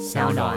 [0.00, 0.56] 小暖。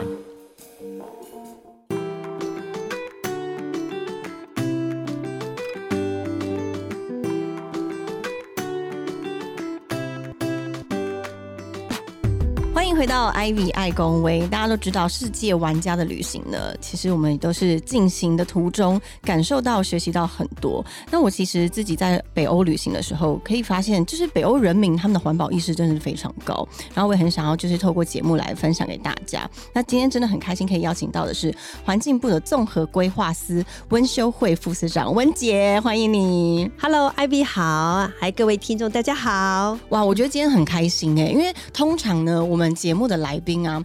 [12.93, 14.47] 迎回到 Ivy 爱公威。
[14.47, 20.85] 大家都知道，世界玩家的旅行呢，其实我们都是进行的途中感受到、学习到很多。
[21.09, 26.67] 那我其实自己在北欧旅行的时候，可以发现，就是北欧人民他们的环保意识真的是非常高。
[26.93, 29.49] 然后我也很想要，就是透过节目来分享给大家。
[29.73, 31.53] 那今天真的很开心，可以邀请到的是
[31.83, 36.69] 环境部的综合规划司温修慧副司长温杰，欢迎你。
[36.79, 39.79] Hello，Ivy 好，还各位听众大家好。
[39.89, 43.81] 哇，我觉得今天很开心哎，因为通常呢，我们节目的来宾啊。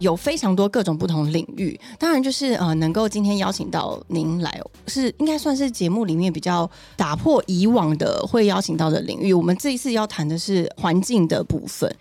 [0.00, 9.30] 有非常多各种不同领域，当然就是呃，能够今天邀请到您来，是应该算是节目里面比较打破以往的会邀请到的领域。
[9.30, 11.94] 我们这一次要谈的是环境的部分，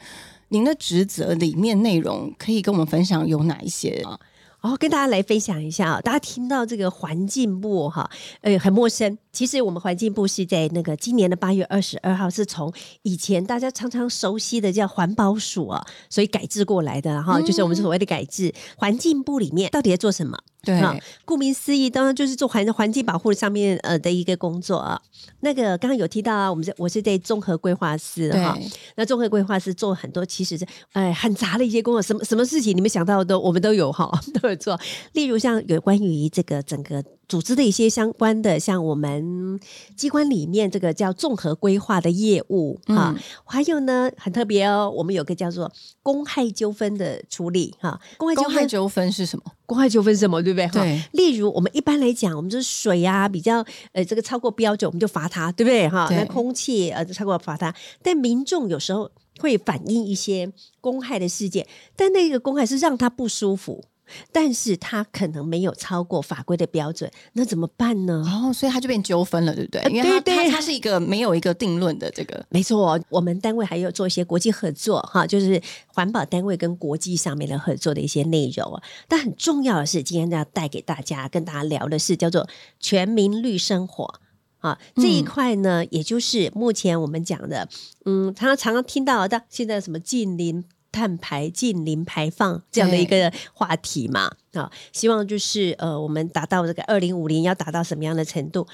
[0.47, 4.17] 您的职责里面内容可以跟我们分享有哪一些啊？
[4.61, 8.09] 哦，跟大家来分享一下啊，大家听到这个环境部哈，
[8.41, 9.17] 呃，很陌生。
[9.31, 18.53] 其实我们环境部是在那个今年的八月二十二号，是从以前大家常常熟悉的叫环保署啊，所以改制过来的哈，就是我们所谓的改制。
[18.75, 20.37] 环境部里面到底在做什么？
[20.61, 20.93] 对啊，
[21.23, 25.01] 顾名思义，当然就是做环环境保护上面呃的一个工作啊。
[25.39, 34.77] 那个刚刚有提到啊，我们是我是在综合规划师哈，对，那综合规划师做很多，其实是哎很杂的一些工作，什么什么事情你们想到的都我们都有哈， 都有做。
[35.13, 39.59] 例如像有关于这个整个组织的一些相关的，像我们
[39.95, 49.45] 机关里面这个叫综合规划的业务啊，还有呢很特别哦，我们有个叫做公害纠纷的处理哈，公害纠纷公害纠纷是什么？
[49.67, 50.65] 公害纠纷是什么，对不对？
[50.67, 53.63] 哈对，例如我们一般来讲，我们就是水啊，比较
[53.93, 55.87] 呃这个超过标准，我们就罚它，对不对？
[55.87, 63.83] 哈，那空气呃超过罚它，但民众有时候会反映一些公害的事件，但那个公害是让他不舒服。
[64.31, 68.23] 但是他可能没有超过法规的标准，那怎么办呢？
[68.25, 69.81] 哦，所以他就变纠纷了，对不对？
[69.81, 72.45] 呃因为它对对它它是一个没有一个定论的这个。
[72.49, 78.83] 没错，我们单位还有做一些国际合作哈，就是环保单位跟国际上面的合作的一些内容啊。
[79.07, 82.47] 但很重要的是，今天要带给大家跟大家聊的是叫做
[82.79, 84.19] 全民绿生活。
[84.59, 87.69] 啊，这一块呢，也就是目前我们讲的，
[88.03, 98.67] 嗯，常常听到的，现在什么近零碳排、近零排放这样的一个话题嘛，啊，希望就是呃，我们达到这个二零五零要达到什么样的程度？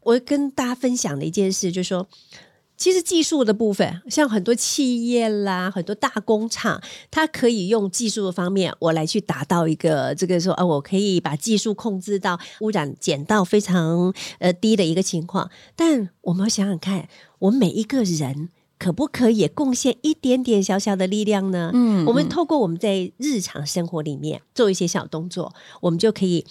[0.00, 2.08] 我跟大家分享的一件事，就是说。
[2.74, 6.82] 其实技术的部分，像很多企业啦，很多大工厂，
[7.12, 15.48] 它可以用技术的方面，我来去达到一个这个说，呃，我可以把技术控制到污染减到非常呃低的一个情况。
[15.76, 18.48] 但我们想想看，我们每一个人
[18.82, 21.70] 可不可以也贡献一点点小小的力量呢？
[21.72, 26.44] 嗯我们透过我们在日常生活里面做一些小动作，我们就可以。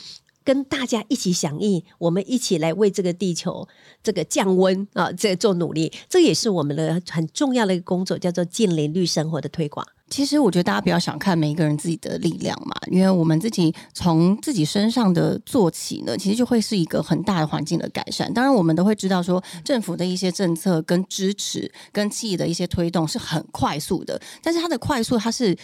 [0.44, 3.68] 跟大家一起响应，我们一起来为这个地球
[4.02, 9.86] 这个降温啊，这做努力，这也是我们的很重要的一个工作，叫做近邻绿生活的推广。
[10.10, 18.34] 其实我觉得大家不要想看每一个人自己的力量嘛，因为我们自己从自己身上的做起呢，其实就会是一个很大的环境的改善。
[18.34, 25.58] 当然，我们都会知道说，政府的一些政策跟支持，跟企业的一些推动是很快速的，但是它的快速它是。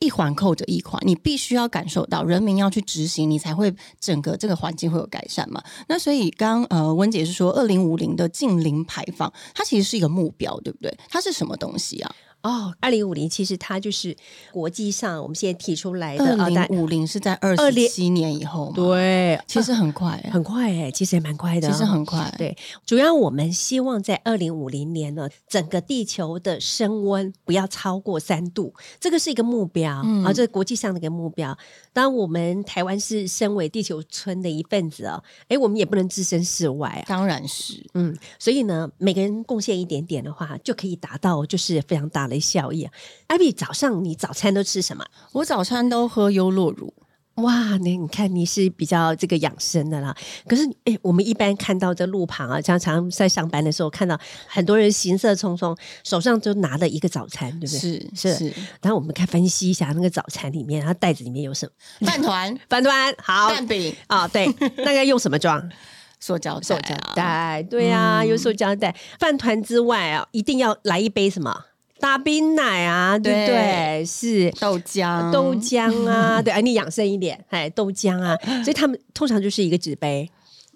[0.00, 5.62] 一环扣着一环，你必须要感受到人民要去执行，你才会整个这个环境会有改善嘛。
[5.88, 10.96] 那所以刚呃温姐是说，二零五零的近零排放，它其实是一个目标，对不对？
[11.08, 12.14] 它是什么东西啊？
[12.42, 14.16] 哦，二零五零其实它就是
[14.52, 22.32] 国际上我们现在提出来的二零五零是在二十七年以后嘛？，对，其实很快、欸，很快哎、其实也蛮快的，其实很快。
[22.38, 22.56] 对，
[22.86, 31.56] 主要我们希望在二零五零年呢，整个地球的升温不要超过三度，这个是一个目标、嗯啊，这是国际上的一个目标。
[31.92, 37.04] 当然，我们台湾是身为地球村的一份子哦，哎，我们也不能置身事外啊。
[37.08, 37.84] 当然是。
[37.94, 42.92] 嗯，所以呢，每个人贡献一点点的话，就可以达到就是非常大的效益啊。
[43.28, 45.04] 艾比，早上你早餐都吃什么？
[45.32, 46.92] 我早餐都喝优酪乳，
[47.36, 50.16] 哇，那你看你是比较这个养生的啦。
[50.48, 57.78] 可是，哎，我们一般看到这路旁啊，常常在上班的时候看到很多人行色匆匆，手上就拿了一个早餐，对不对？
[57.78, 61.70] 是是是然后我们看分析一下那个早餐里面，它袋子里面有什
[62.00, 62.06] 么？
[62.08, 64.52] 饭团、饭团好蛋饼、啊，对，
[64.84, 65.70] 那个用什么装？
[66.20, 68.92] 塑胶塑胶袋对啊，用塑胶袋。
[69.20, 71.66] 饭团之外啊，一定要来一杯什么
[72.00, 74.04] 大冰奶啊，对不对？
[74.04, 74.50] 是。
[74.60, 80.30] 豆浆、豆浆啊， 对，啊，你养生一点，哎，豆浆啊， 所以他们通常就是一个纸杯，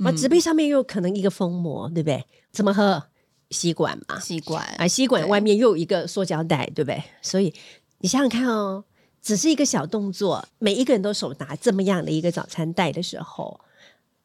[0.04, 2.24] 啊，纸杯上面又可能一个封膜，对不对？
[2.52, 3.02] 怎么喝？
[3.50, 7.02] 吸管嘛，吸管啊，吸管外面又有一个塑胶袋，对不对？
[7.20, 7.52] 所以
[7.98, 8.82] 你想想看哦，
[9.20, 13.60] 只是一个小动作，每一个人都手拿这么样的一个早餐袋的时候，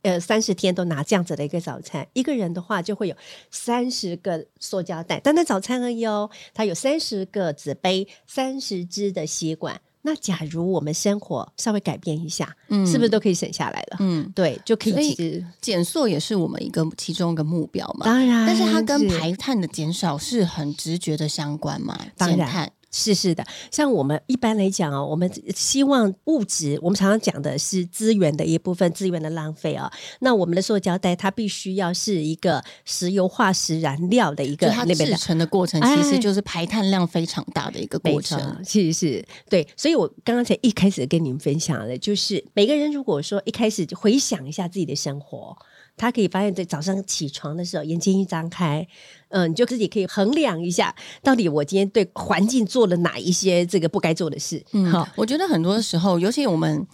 [0.08, 3.16] 呃，三十天都拿这样子的一个早餐，一个人的话就会有
[3.52, 9.82] 三十个塑胶袋，单单早餐而已哦，它有三十个纸杯，三十支的吸管。
[10.04, 13.98] 那假如我们生活稍微改变一下，嗯是不是都可以省下来了？
[14.00, 18.06] 嗯，对，就可所以以其实减塑也是我们一个其中一个目标嘛。
[18.06, 22.00] 当然，但是它跟排碳的减少是很直觉的相关嘛？
[22.16, 29.92] 当然减碳，是是的，像我们一般来讲哦，我们希望物质，我们常常讲的是资源的一部分，资源的浪费啊、
[30.22, 35.18] 那我们的塑胶袋，它必须要是一个石油化石燃料的一个那边的。
[35.18, 45.58] 成的过程，哎其实就是排碳量非常大的一个过程。，是是，对，所以我刚刚才一开始跟你们分享的，就是每个人如果说一开始就回想一下自己的生活，
[45.98, 48.88] 他可以发现，在早上起床的时候，眼睛一张开，
[49.30, 54.64] 嗯，你就自己可以衡量一下，到底我今天对环境做了哪一些这个不该做的事。
[54.72, 56.88] 嗯好，，我觉得很多时候，尤其我们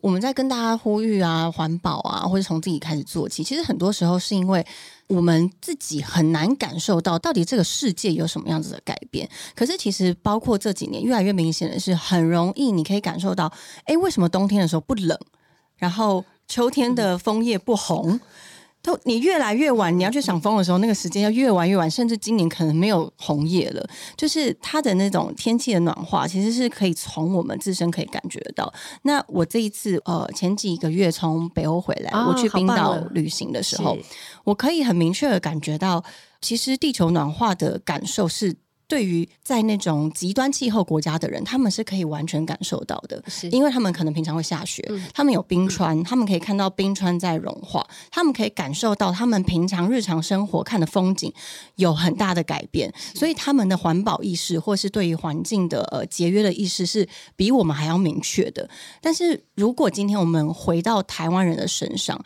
[0.00, 4.66] 我们在跟大家呼吁啊，环保啊，或者从自己开始做起，其实很多时候是因为。
[5.08, 13.50] 我们自己很难感受到到底这个世界有什么样子的改变，可是其实包括这几年越来越明显的是，很容易你可以感受到，
[13.84, 15.18] 哎，为什么冬天的时候不冷，
[15.78, 18.18] 然后秋天的枫叶不红，
[18.82, 23.86] 都你越来越晚，你要去赏枫的时候，那个时间要越晚越晚，甚至今年可能没有红叶了。
[24.16, 28.72] 就是它的那种天气的暖化，其实是可以从我们自身可以感觉得到。
[29.02, 33.98] 那我这一次呃前几个月从北欧回来，哦我去冰岛旅行的时候，
[34.44, 36.02] 我可以很明确的感觉到，
[36.40, 38.56] 其实地球暖化的感受是。
[38.88, 51.30] 对于在那种极端气候国家的人，他们是可以完全感受到的，是因为他们可能平常会下雪，嗯他们有冰川，他们可以看到冰川在融化，他们可以感受到他们平常日常生活看的风景
[51.76, 57.06] 有很大的改变，所以他们的环保意识或是对于环境的呃节约的意识是
[57.36, 58.68] 比我们还要明确的。
[59.02, 62.18] 但是如果今天我们回到台湾人的身上，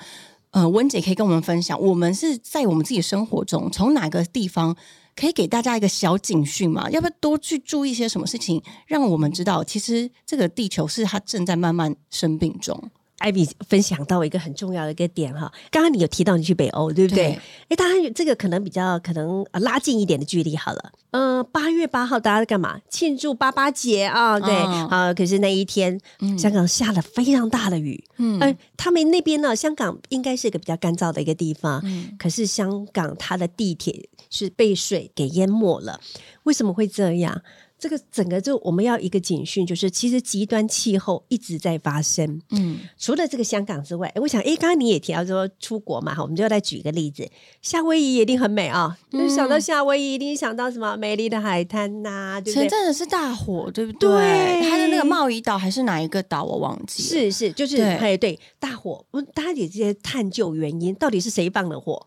[0.52, 4.76] 呃，温姐可以跟我们分享，我们是在我们自己生活中从哪个地方
[5.14, 6.90] 可以给大家一个小警讯嘛？
[6.90, 12.90] 要不要多去注意一些什么事情，让我们知道，其实这个地球是它正在慢慢生病中。
[13.22, 17.40] 艾比分享到一个很重要的一个点哈，刚刚你有提到你去北欧，对不对对？
[17.68, 20.92] 哎，当然这个可能比较可能呃拉近一点的距离好了。
[21.12, 22.80] 嗯，八月八号大家在干嘛？
[22.88, 25.14] 庆祝八八节啊，对嗯啊。
[25.14, 26.00] 可是那一天，
[26.38, 36.00] 香港下了非常大的雨，嗯呃，他们那边呢，香港应该是一个比较干燥的一个地方，嗯可是香港它的地铁是被水给淹没了，
[36.44, 37.42] 为什么会这样？
[37.82, 42.40] 这个整个就我们要一个警讯，就是其实极端气候一直在发生。
[42.50, 47.28] 嗯，除了这个香港之外，诶我想，诶，刚刚你也提到说出国嘛，哈，我们就再举一个例子，
[47.60, 48.96] 夏威夷一定很美啊。
[49.10, 52.62] 嗯想到夏威夷，一定想到什么美丽的海滩呐、对不对？
[52.62, 54.08] 前阵子是大火，对不对？
[54.08, 56.44] 对它的那个贸易岛还是哪一个岛？
[56.44, 57.08] 我忘记了。
[57.08, 62.00] 是是，就是对哎对大火，我大家也在探究原因，到底是谁放的火？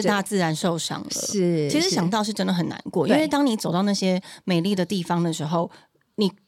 [0.00, 1.10] 是大自然受伤了。
[1.10, 5.91] 是其实想到是真的很难过，因为当你走到那些美丽的地方的时候，你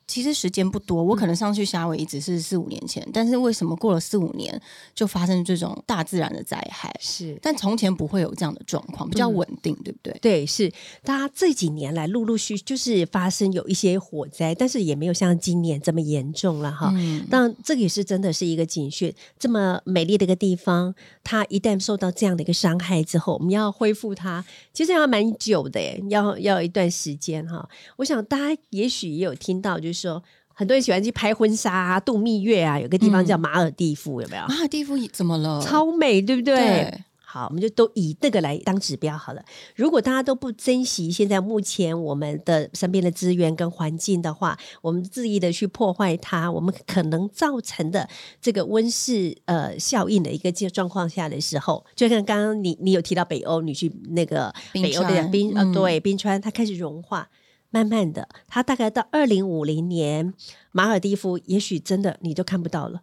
[0.06, 1.02] 其实时间不多。
[1.02, 4.60] 我可能上去夏威夷只是四五年前，但是为什么过了四五年
[4.94, 6.94] 就发生这种大自然的灾害？
[7.00, 10.18] 是但从前不会有这样的状况，比较稳定，对不对？
[10.20, 10.72] 对，是
[11.02, 16.92] 大家这几年来陆陆续就是发生有一些火灾，但是也没有像今年这么严重了哈。
[16.94, 27.68] 嗯，但这个也是真的是一个警讯，这么美丽的一个地方，它一旦受到这样的一个伤害之后，我们要恢复它，其实要蛮久的耶，要要一段时间哈。
[27.96, 30.22] 我想大家也许也有听到，就是说
[30.52, 34.44] 很多人喜欢去拍婚纱啊、度蜜月啊，有个地方叫马尔蒂夫，有没有？
[34.48, 35.62] 马尔蒂夫怎么了？
[35.62, 36.56] 超美，对不对？
[36.56, 39.44] 对好，我们就都以这个来当指标好了。
[39.74, 48.08] 如果大家都不珍惜现在目前我们的身边的资源跟环境的话，我们恣意的去破坏它，我们可能造成的
[48.40, 57.28] 这个温室呃效应的一个这状况下的时候，就像刚刚你你有提到北欧，你去那个冰北欧的川冰呃嗯对冰川，它开始融化。
[57.74, 60.32] 慢慢的，它大概到二零五零年，
[60.70, 63.00] 马尔蒂夫也许真的你就看不到了，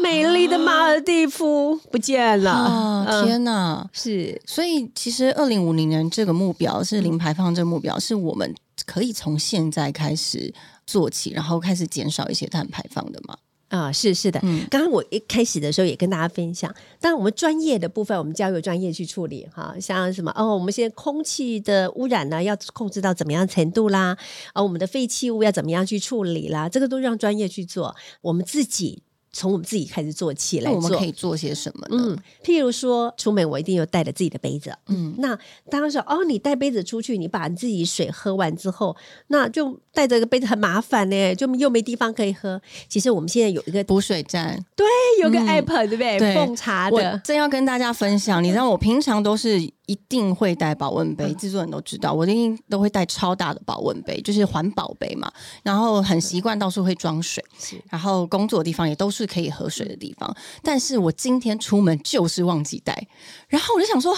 [0.00, 3.24] 美丽的马尔蒂夫不见了。
[3.24, 3.90] 天哪！
[3.92, 10.54] 是所以其实二零五零年这个目标是零排放这个目标，是我们可以从现在开始
[10.86, 13.36] 做起，然后开始减少一些碳排放的嘛。
[13.68, 14.38] 啊，是是的。
[14.42, 24.16] 嗯刚刚我一开始的时候也跟大家分享，当然我们专业的部分，我们交由专业去处理哈，像什么哦，我们现在空气的污染呢，要控制到怎么样程度啦，
[24.52, 29.02] 啊，我们的废弃物要怎么样去处理啦，这个都让专业去做，我们自己。
[29.36, 31.04] 从我们自己开始做起来做那我们可。
[31.04, 31.96] 以做些什么呢？
[32.08, 34.74] 嗯，譬如说出门我一定有带着自己的杯子。
[34.88, 35.38] 嗯那
[35.70, 38.96] 当然说哦，你带杯子出去，你把你自己水喝完之后，
[39.28, 42.60] 那就带着个杯子很麻烦呢，就又没地方可以喝。
[42.88, 44.86] 其实我们现在有一个补水站，对，
[45.22, 46.18] 有个嗯 app，、对不对？
[46.18, 55.32] 对奉茶我的，正要跟大家分享，你知道我平常都是一定会带保温杯，制作人都知道，我一定都会带超大的保温杯，就是环保杯嘛。
[55.62, 57.44] 然后很习惯到处会装水，
[57.88, 60.36] 然后工作的地方也都是可以喝水的地方。
[60.62, 63.06] 但是我今天出门就是忘记带，
[63.48, 64.14] 然后我就想说，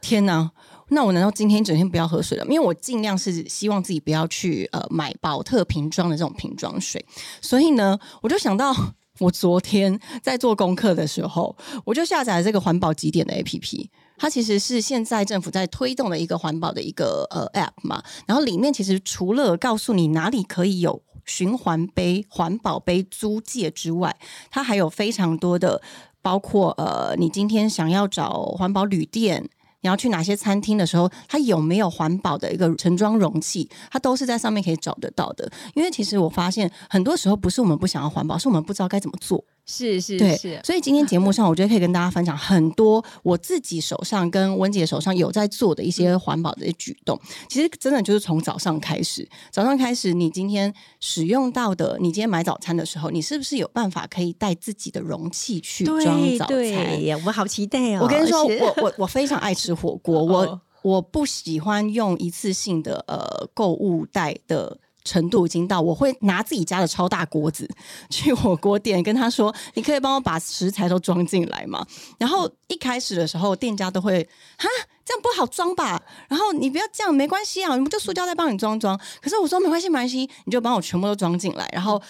[0.00, 0.50] 天哪！
[0.90, 2.44] 那我难道今天一整天不要喝水了？
[2.46, 7.04] 因为我尽量是希望自己不要去呃买保特瓶装的这种瓶装水，
[7.42, 8.74] 所以呢，我就想到
[9.18, 13.88] 我昨天在做功课的时候，我就下载了这个环保几点的 APP。
[14.18, 24.16] 它其实是现在政府在推动的一个环保的一个呃 App 嘛，然后里面其实除了告诉你哪里可以有循环杯、环保杯租借之外，
[24.50, 25.80] 它还有非常多的，
[26.20, 29.48] 包括呃，你今天想要找环保旅店。
[29.80, 35.48] 你要去哪些餐厅的时候，它有没有环保的一个盛装容器，它都是在上面可以找得到的。
[35.76, 39.44] 因为其实我发现，很多时候不是我们不想要环保，是我们不知道该怎么做。
[39.70, 47.20] 是是对，是，所以今天节目上，我觉得可以跟大家分享很多我自己手上跟温姐手上有在做的一些环保的举动。
[47.50, 56.00] 其实真的就是从早上开始，早上开始，你今天使用到的，你今天买早餐的时候，你是不是有办法可以带自己的容器去装
[56.38, 56.48] 早餐？
[56.48, 58.00] 对，我们好期待哦！
[58.04, 64.78] 我跟你说，我我我非常爱吃火锅，我 哦我不喜欢用一次性的呃购物袋的。
[65.04, 67.68] 程度已经到，我会拿自己家的超大锅子
[68.10, 71.86] 去火锅店跟他说：“你可以帮我把食材都装进来吗？”
[72.18, 74.22] 然后一开始的时候，店家都会
[74.56, 74.68] 哈
[75.04, 76.02] 这样不好装吧？
[76.28, 78.98] 然后你不要这样，没关系啊，我们就塑胶袋帮你装装。
[79.22, 82.00] 可是我说没关系，没关系，你就帮我全部都装进来，然后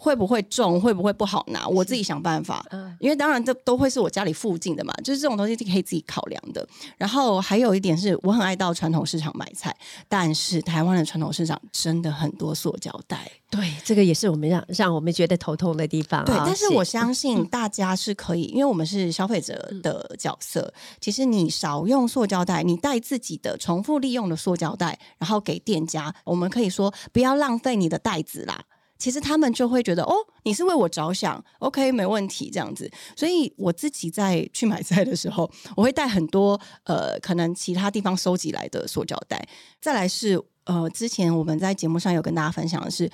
[0.00, 2.64] 会不会重，会不会不好拿，我自己想办法。
[2.70, 6.66] 嗯因为当然这都会是我家里附近的嘛，就是这种东西是可以自己考量的。
[6.96, 9.76] 然后还有一点是我很爱到传统市场买菜，
[10.08, 13.30] 但是台湾的传统市场真的很多塑胶袋。
[13.50, 16.24] 对，这个也是我们让让我们觉得头痛的地方啊。
[16.24, 20.72] 对，但是我相信大家是可以，因为我们是消费者的角色。
[21.00, 28.60] 其实你少用塑胶袋，你带自己的重复利用的塑胶袋，然后给店家，我们可以说不要浪费你的袋子啦。
[28.98, 32.90] 其实他们就会觉得哦，你是为我着想，OK，没问题这样子。
[33.16, 39.46] 所以我自己在去买菜的时候， 我会带很多呃，可能其他地方收集来的塑胶袋。
[39.80, 43.10] 再来是呃，之前我们在节目上有跟大家分享的是，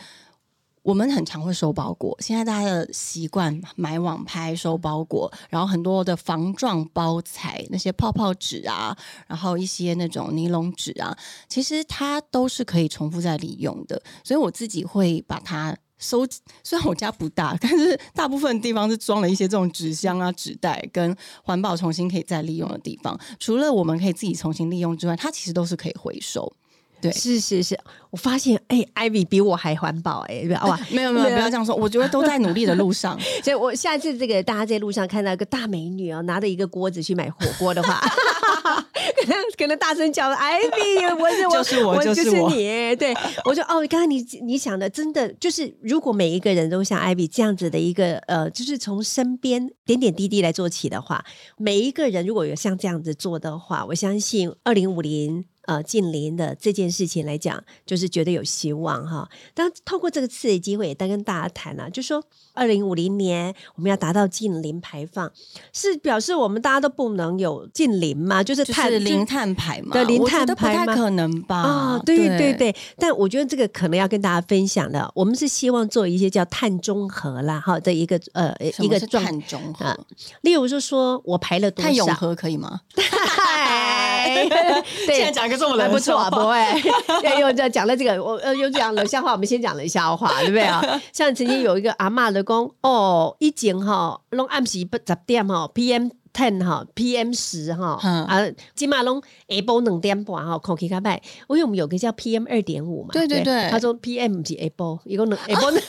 [0.85, 11.17] 我们很常会收包裹，现在大家的习惯买网拍收包裹，然后很多的防撞包材，那些泡泡纸啊，然后一些那种尼龙纸啊，
[11.49, 15.77] 其实它都是可以重复再利用的，所以我自己会把它。
[15.97, 16.27] 收，
[16.63, 23.19] 虽然我家不大，但是大部分地方是装了一些这种纸箱啊、纸袋跟环保重新可以再利用的地方。
[23.39, 26.53] 除了我们可以自己重新利用之外，它其实都是可以回收。
[27.01, 27.79] 对是是是，
[28.11, 30.79] 我发现哎，艾比比我还环保哎，哇！
[30.91, 33.19] 没有没有，不要这样说，我觉得都在努力的路上。
[33.45, 38.01] 所以我下次这个大家在路上看到一个大美女哦，拿着一个锅子去买火锅的话，
[39.21, 42.97] 可能可能大声叫了艾比，我是我，就是我我就是我你。
[42.97, 51.23] 对，我说哦，刚刚你你想的真的就是，如果每一个人都像艾比这样子的一个呃，就是从身边点点滴滴来做起的话，
[51.59, 55.45] 每一个人如果有像这样子做的话，我相信二零五零。
[55.67, 59.29] 呃，近邻的这件事情来讲，就是觉得有希望哈。
[59.55, 65.31] 当透过这个次的机会，也在跟大家谈啊，就说二零五零年我们要达到近零排放，
[65.73, 68.43] 是表示我们大家都不能有近零嘛？
[68.43, 71.57] 就是就碳是零碳排嘛，对零碳排吗太可能吧？
[71.57, 79.99] 啊、对对对，但我觉得这个可能要跟大家分享的，我们是希望做一些叫碳中和啦，哈的一个呃一个状，碳中和啊，
[80.43, 82.83] 例如说说我排了多碳永少，和可以吗？
[84.35, 86.59] 嗨 对，现在讲一个这么还不错啊，不会。
[87.41, 90.83] 又又讲了这个，我呃又讲冷笑话，我们先讲冷笑话，对不对啊？
[91.13, 96.11] 像曾经有一个阿嬷的讲，哦，以前哈，拢暗时不十点哈，PM。
[96.37, 98.41] ten 哈，PM 十哈嗯啊，
[98.75, 101.15] 今嘛拢下晡两点半哈，空气较歹。
[101.49, 105.81] 因为我们有个叫 PM 二点五嘛，对对对他说 PM 不是下晡，一共两下晡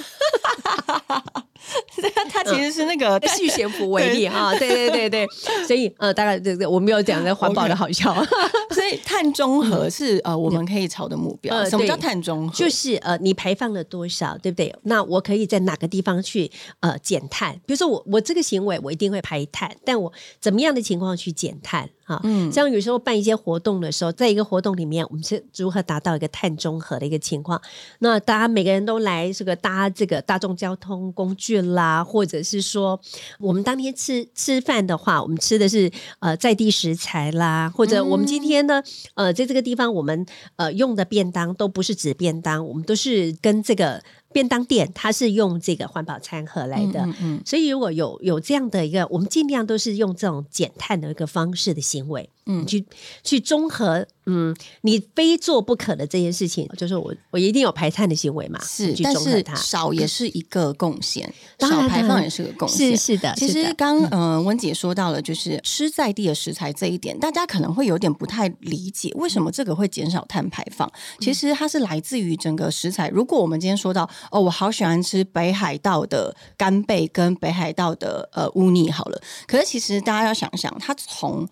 [2.30, 5.28] 它其实是那个续悬浮为例哈，对对对对，
[5.66, 8.14] 所以呃，大概对对，我们有讲的环保的好笑。
[8.72, 11.56] 所以碳中和是呃我们可以朝的目标。
[11.56, 12.56] 呃什么叫碳中和？
[12.56, 14.76] 就是呃，你排放了多少，对不对？
[14.84, 17.54] 那我可以在哪个地方去呃减碳？
[17.66, 21.90] 比如说我我这个行为我一定会排碳，但我怎么样的情况去减碳？
[22.04, 22.20] 哈。
[22.24, 27.60] 嗯，像有时候办一些活动的时候，在一个活动里面，我们是如何达到一个碳中和的一个情况？
[28.00, 33.00] 那大家每个人都来这个搭这个大众交通工具啦，或者是说
[33.40, 38.82] 我们当天吃吃饭的话，我们吃的是呃在地食材啦，或者我们今天呢
[39.14, 40.26] 呃在这个地方我们
[40.56, 44.02] 呃用的便当都不是纸便当，我们都是跟这个。
[44.34, 47.42] 便当店它是用这个环保餐盒来的，嗯。
[47.46, 52.86] 所以如果有有这样的一个，我们尽量都是用这种减碳的一个方式的行为，嗯，去
[53.24, 54.06] 去综合。
[54.28, 58.60] 嗯，你非做不可的这件事情，就是我我一定有排碳的行为嘛？
[58.64, 62.98] 是，但是少也是一个贡献，少排放也是个贡献。
[62.98, 70.92] 是是的，其实刚呃温姐说到了，就是吃在地的食材这一点，大家可能会有点不太理解，为什么这个会减少碳排放？
[71.20, 73.08] 其实它是来自于整个食材。
[73.10, 81.48] 如果我们今天说到哦，我好喜欢吃北海道的干贝跟北海道的呃乌尼，好了，可是其实大家要想想，它从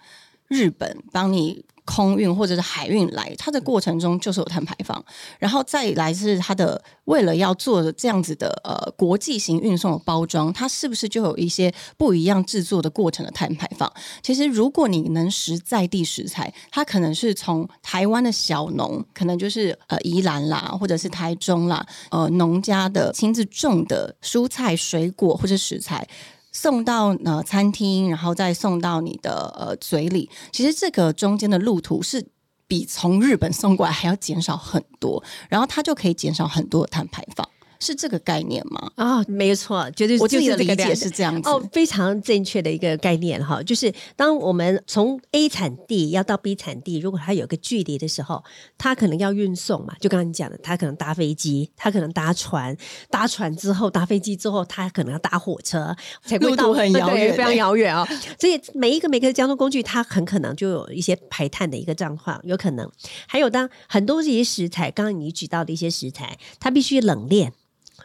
[0.47, 1.65] 日本帮你。
[1.85, 5.03] 空运或者是海运来，它的过程中就是有碳排放，
[5.37, 13.91] 然后再来是它的为了要做这样子的呃国际型运送的包装，它是不是就有一些不一样制作的过程的碳排放？
[14.21, 26.07] 其实如果你能实在地食材，它可能是从台湾的小农，可能就是呃宜兰啦，或者是台中啦，呃农家的亲自种的蔬菜、水果或者食材。
[26.53, 30.29] 送到呃餐厅，然后再送到你的呃嘴里。
[30.51, 32.25] 其实这个中间的路途是
[32.67, 37.47] 比从日本送过来还要减少很多，然后它就可以减少很多的碳排放。
[37.83, 38.91] 是这个概念吗？
[38.95, 43.61] 啊，没错，绝对我自己的理解是这样子哦，非常正确的一个概念哈。
[43.61, 48.43] 就是当我们从 A 产地要到 B 产地，如果它有个距离的时候，
[48.77, 49.93] 它可能要运送嘛。
[49.99, 52.75] 就刚刚你讲的，它可能搭飞机，它可能搭船，
[53.09, 58.07] 搭船之后搭飞机之后，它可能要搭火车，才会到很 遥远，非常遥远啊。
[58.39, 62.89] 所以每一个每个交通工具，它很可能就有一些排碳的一个状况，有可能。
[63.27, 67.51] 还有当很多这些食材，刚刚你举到的一些食材，它必须冷链。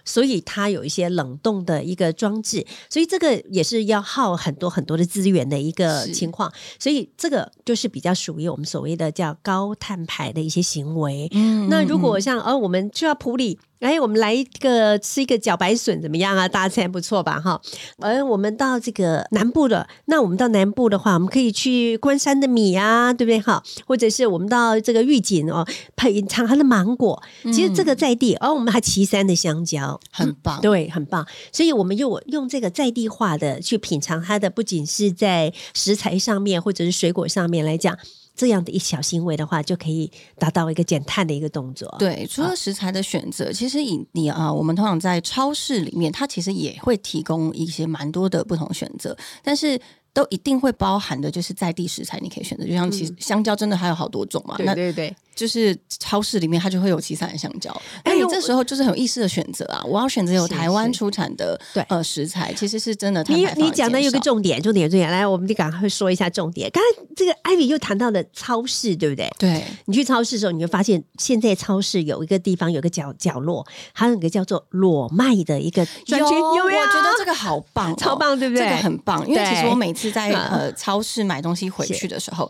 [0.09, 11.31] 所以它有一些冷冻的一个装置，所以这个也是要耗很多很多的资源的一个情况，所以这个就是比较属于我们所谓的叫高碳排的一些行为。
[11.69, 13.59] 那如果像哦，我们就要普里。
[13.80, 16.49] 哎，我们来一个吃一个茭白笋怎么样啊？
[16.49, 17.40] 大餐不错吧？
[17.40, 17.61] 哈，
[17.99, 23.38] 而我们到这个南部的，那我们到南部的话，我们可以去关山的米啊，对不对？
[23.41, 27.23] 哈，或者是我们到这个玉井哦，品尝它的芒果。
[27.45, 31.26] 其实这个在地，而我们还岐山的香蕉，很棒，对，很棒。
[31.52, 37.97] 所以我们用用这个在地化的去品尝它的，不仅是在食材上面，或者是水果上面来讲。
[38.39, 41.95] 这样的一小行为的话，就可以达到一个减碳的一个动作。
[41.99, 49.79] 对，除了食材的选择，其实以你啊，我们通常在超市里面，它其实也会提供一些蛮多的不同选择，但是。
[50.12, 52.64] 都一定会包含的，就是在地食材，你可以选择。
[52.64, 57.71] 就像其实香蕉真的还有好多种嘛，对对对，就是超市里面它就会有其他的香蕉。
[58.02, 59.82] 哎，你这时候就是很有意思的选择啊！
[59.84, 63.25] 我要选择有台湾出产的对呃食材，其实是真的。
[63.28, 66.71] 你你讲的有个重点，重点重点，来，我们就赶快说一下重点。
[66.71, 69.30] 刚才这个艾米又谈到了超市，对不对？
[69.38, 76.34] 对，你去超市的时候，你会发现现在超市有一个地方，有个角角落，还有一个叫做裸卖的一个专区。
[76.34, 76.78] 有？
[76.78, 78.64] 我觉得这个好棒，超棒，对不对？
[78.64, 80.73] 这个很棒，因为其实我每次在 呃。
[80.78, 82.49] 超市买东西回去的时候，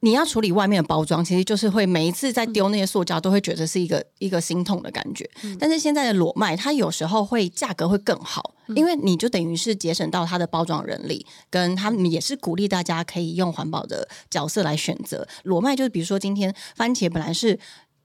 [0.00, 5.28] 你要处理外面的包装，其实就是会每一次在丢那些塑胶，都会觉得是一个一个心痛的感觉。
[5.58, 15.76] 但是现在的裸卖，它有时候会价格会更好，因为你就等于是节省到它的包装人力，跟他们也是鼓励大家可以用环保的角色来选择裸卖。
[15.76, 17.58] 就是比如说今天番茄本来是。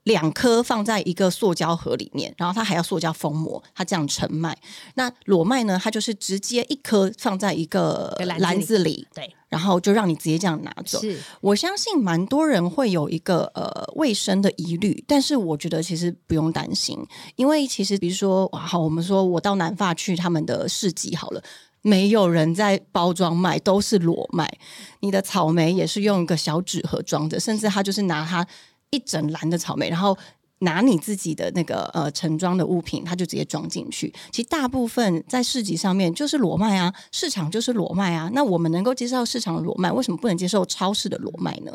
[0.04, 4.58] 两颗放在一个塑胶盒里面，然后它还要塑胶封膜，它这样成卖。
[4.96, 5.80] 那裸卖呢？
[5.82, 11.00] 它就是直接一颗放在一个篮子里，对，然后就让你直接这样拿走。
[11.40, 16.98] 我相信蛮多人会有一个呃卫生的疑虑，但是我觉得其实不用担心，
[17.38, 21.42] 因为其实比如说，哇好，我们说我到南发去他们的市集好了，
[21.82, 24.52] 没有人在包装卖，都是裸卖。
[25.00, 28.46] 你的草莓也是用一个小纸盒装着，甚至他就是拿它。
[28.94, 30.18] 一整篮的草莓，然后。
[30.64, 34.14] 拿你自己的那个呃盛装的物品，他就直接装进去。
[34.32, 38.30] 其实大部分在市集上面就是裸卖啊，市场就是裸卖啊。
[38.34, 41.72] 那我们能够接受市场的裸卖，为什么不能接受超市的裸卖呢？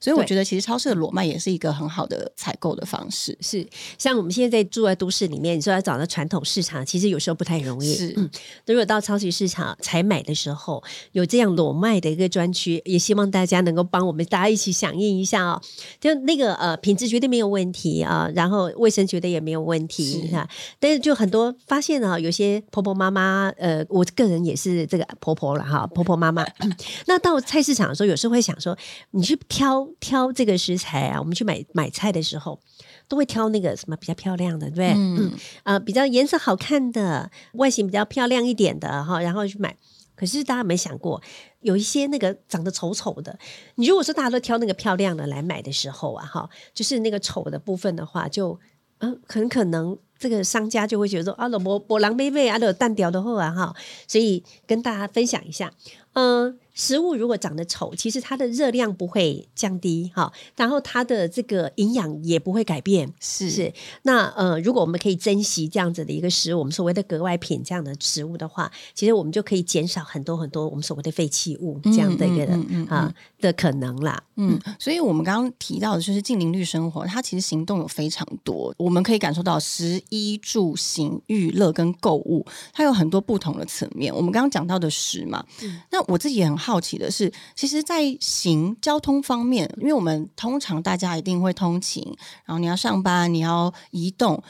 [0.00, 3.36] 所以我觉得，其实超市的裸卖也是一个很好的采购的方式。
[3.40, 3.66] 是
[3.98, 7.94] 像我们现在住在都市里面，你说要找到传统市场，其实有时候不太容易。
[7.94, 8.28] 是，嗯，
[8.66, 15.60] 如果到超级市场采买的时候，有这样裸卖的一个专区，也希望大家能够帮我们大家一起响应一下哦。
[16.00, 18.28] 就那个呃品质绝对没有问题啊。
[18.30, 26.46] 哈，然后卫生觉得也没有问题哈，但是就很多发现啊，有些婆婆妈妈，呃，我个人也是这个婆婆了哈，婆婆妈妈，
[27.06, 28.76] 那到菜市场的时候，有时候会想说，
[29.10, 32.60] 你去挑挑这个食材啊，我们去买买菜的时候，
[33.08, 34.92] 都会挑那个什么比较漂亮的，对不对？
[34.96, 35.32] 嗯，
[35.64, 39.76] 呃，比较颜色好看的，外形比较漂亮一点的哈，然后去买。
[40.16, 41.22] 可是大家没想过，
[41.60, 43.38] 有一些那个长得丑丑的，
[43.76, 48.58] 你如果说大家都挑那个漂亮的来买的时候啊，哈，就是那个丑的部分的话，就
[48.98, 53.74] 嗯，很可能这个商家就会觉得说啊，我我狼狈狈啊，都有淡掉的货啊，哈，
[54.06, 55.72] 所以跟大家分享一下，
[56.14, 56.58] 嗯。
[56.80, 63.12] 食物如果长得丑，其实它的热量不会降低哈，然后它的这个营养也不会改变。
[63.20, 63.70] 是是，
[64.04, 72.46] 那呃，如果我们可以珍惜这样子的一个食物，我们所谓的格外品这样的食物的话，其实我们就可以减少很多很多我们所谓的废弃物这样的一个
[72.88, 74.18] 啊的可能啦。
[74.36, 84.14] 嗯，所以我们刚刚提到的就是近邻绿生活，它其实行动有非常多，我们可以感受到食衣住行娱乐跟购物，它有很多不同的层面。
[84.14, 85.44] 我们刚刚讲到的食嘛，
[85.90, 86.69] 那我自己也很好。
[86.70, 92.02] 好奇的是，其实，在行交通方面，因为我们通常大家一定会通勤，
[92.44, 94.40] 然后你要上班，你要移动，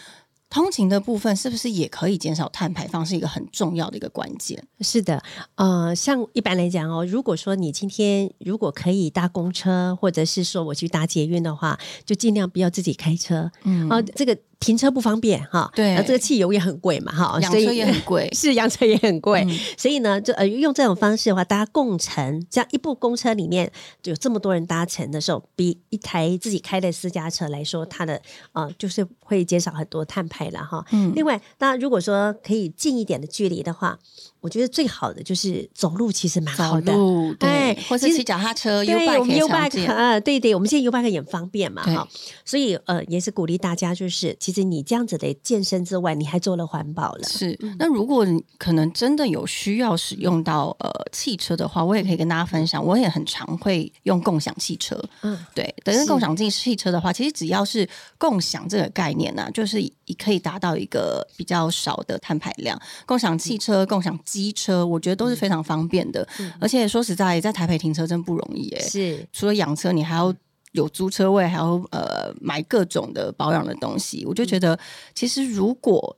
[0.50, 4.62] 通勤的部分是不是也可以减少碳排放，是一个很重要的一个关键？
[4.80, 5.22] 是的，
[5.54, 14.36] 呃，像一般来讲哦，如果说你今天如果可以搭公车，或者是说我去搭捷运的话，就尽量不要自己开车，嗯，啊，这个。
[14.60, 19.44] 停车不方便哈，对，这个汽油也很贵嘛哈， 养车也很贵，是养车也很贵，
[19.76, 23.72] 所以呢，就呃用这种方式的话，大家共乘，这样一部公车里面
[24.04, 28.20] 有这么多人搭乘的时候，比一台自己开的私家车来说，它的
[28.52, 30.84] 呃就是会减少很多碳排了哈。
[30.92, 33.98] 嗯，另外，那如果说可以近一点的距离的话。
[34.40, 36.92] 我觉得最好的就是走路，其实蛮好的，
[37.38, 38.84] 对，或是骑脚踏车。
[38.84, 42.08] 对，我们 U bike 啊，对对，我们现在 U bike 也方便嘛，哈。
[42.44, 47.28] 所以呃，也是鼓励大家，就是其实你这样子的健身之外，你还做了环保了。
[47.28, 48.26] 是，那如果
[48.58, 54.98] 可能真的有需要使用到呃汽车的话，我也可以跟大家分享，我也很常会用共享汽车。
[55.20, 59.78] 嗯，对，等于共享进汽车的话，其实只要是共享这个概念呢，就是
[60.18, 62.80] 可以达到一个比较少的碳排量。
[63.04, 64.18] 共享汽车，共享。
[64.30, 66.26] 机车我觉得都是非常方便的，
[66.60, 68.80] 而且说实在，在台北停车真不容易哎。
[68.80, 70.32] 是，除了养车，你还要
[70.72, 74.24] 有租车位，还要呃买各种的保养的东西。
[74.24, 74.78] 我就觉得，
[75.14, 76.16] 其实如果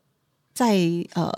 [0.53, 0.77] 在
[1.15, 1.33] 呃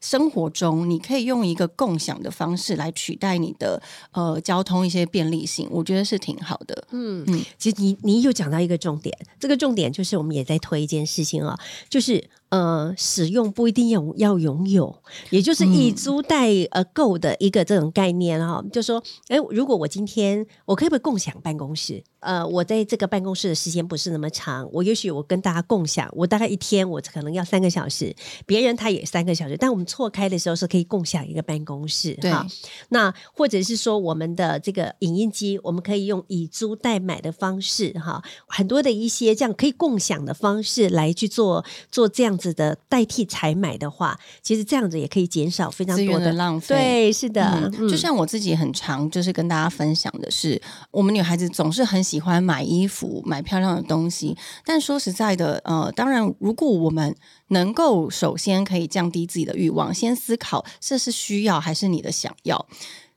[0.00, 3.82] 生活中，你可以用一个共享的方式来取代你的
[4.12, 6.86] 呃交通一些便利性，我觉得是挺好的。
[6.92, 11.58] 嗯嗯，其实你你又讲到一个重点，这个重点就是我们也在推一件事情啊，
[11.88, 12.22] 就是。
[12.52, 14.94] 呃，使用不一定要要拥有，
[15.30, 18.62] 也就是以租代呃购的一个这种概念哈。
[18.70, 22.04] 就说，哎，如果我今天我可以不可以共享办公室？
[22.20, 32.46] 呃，我在这个办公室的时间不是那么长，我也许我跟大家共享，我大概一天我可能要三个小时，别人他也三个小时，但我们错开的时候是可以共享一个办公室哈。
[32.90, 42.38] 那或者是说，我们的这个影印机，我们可以用以租代买的方式哈，很多的一些这样可以共享的方式来去做做这样。
[42.42, 46.74] 子的代替采买的话，其实这样子也可以减少非常多的浪费。
[46.74, 54.36] 对，是的，就像我自己很常就是跟大家分享的是，我们女孩子总是很喜欢买衣服、买漂亮的东西。
[54.64, 57.14] 但说实在的，呃，当然，如果我们
[57.48, 62.66] 能够首先可以降低自己的欲望，先思考这是需要还是你的想要。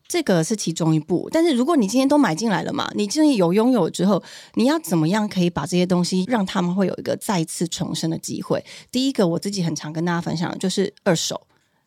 [0.08, 4.22] 这个是其中一步，但是如果你今天都买进来了嘛，你今天有拥有之后，
[4.54, 8.63] 你要怎么样可以把这些东西让他们会有一个再次重生的机会？
[8.91, 11.41] 第一个，我自己很常跟大家分享的就是二手。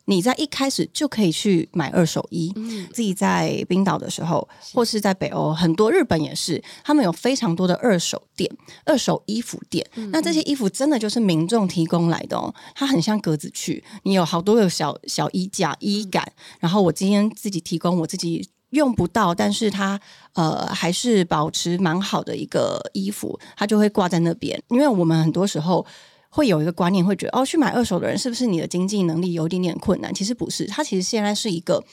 [0.09, 2.51] 你在一开始就可以去买二手衣。
[2.55, 8.49] 嗯自己在冰岛的时候，或是在北欧，很多日本也是，他们有非常多的二手店、
[8.83, 9.85] 二手衣服店。
[10.11, 16.25] 那这些衣服真的就是民众提供来的哦，它很像格子去，你有好多有小小衣架、衣杆，
[16.59, 19.99] 然后我今天自己提供我自己用不到，但是它
[20.33, 24.59] 呃还是保持蛮好的一个衣服，它就会挂在那边。
[24.69, 25.85] 因为我们很多时候。
[26.29, 30.13] 会有一个观念，会觉得哦，去买二手的人是不是你的经济能力有一点点困难？
[30.13, 31.83] 其实不是，它其实现在是一个